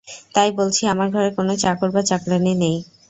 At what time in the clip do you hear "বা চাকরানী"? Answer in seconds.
1.91-2.53